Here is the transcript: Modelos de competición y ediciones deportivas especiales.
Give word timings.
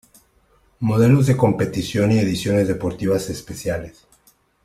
Modelos 0.79 1.27
de 1.27 1.37
competición 1.37 2.11
y 2.11 2.17
ediciones 2.17 2.67
deportivas 2.67 3.29
especiales. 3.29 4.07